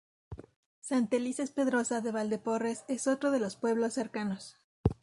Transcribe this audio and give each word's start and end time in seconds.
Santelices-Pedrosa 0.79 2.01
de 2.01 2.11
Valdeporres 2.11 2.85
es 2.87 3.05
otro 3.05 3.29
de 3.29 3.37
los 3.37 3.55
pueblos 3.55 3.93
cercanos. 3.93 4.57